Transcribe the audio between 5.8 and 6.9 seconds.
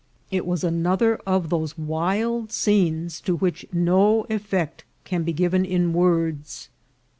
words.